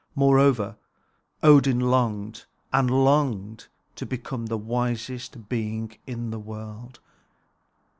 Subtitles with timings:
[0.15, 0.77] Moreover,
[1.43, 3.67] Odin longed and longed
[3.97, 6.99] to become the wisest being in the world.